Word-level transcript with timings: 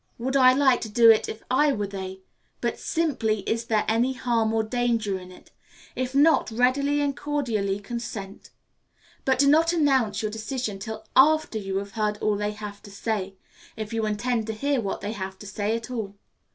Would 0.17 0.35
I 0.35 0.51
like 0.53 0.81
to 0.81 0.89
do 0.89 1.11
it 1.11 1.29
if 1.29 1.43
I 1.51 1.73
were 1.73 1.85
they? 1.85 2.21
but 2.59 2.79
simply, 2.79 3.41
Is 3.41 3.65
there 3.65 3.85
any 3.87 4.13
harm 4.13 4.51
or 4.51 4.63
danger 4.63 5.19
in 5.19 5.31
it? 5.31 5.51
If 5.95 6.15
not, 6.15 6.49
readily 6.49 7.01
and 7.01 7.15
cordially 7.15 7.79
consent. 7.79 8.49
But 9.25 9.37
do 9.37 9.47
not 9.47 9.73
announce 9.73 10.23
your 10.23 10.31
decision 10.31 10.79
till 10.79 11.05
after 11.15 11.59
you 11.59 11.77
have 11.77 11.91
heard 11.91 12.17
all 12.17 12.35
that 12.37 12.43
they 12.47 12.51
have 12.53 12.81
to 12.81 12.89
say, 12.89 13.35
if 13.77 13.93
you 13.93 14.07
intend 14.07 14.47
to 14.47 14.53
hear 14.53 14.81
what 14.81 15.01
they 15.01 15.11
have 15.11 15.37
to 15.37 15.45
say 15.45 15.75
at 15.75 15.91
all. 15.91 16.15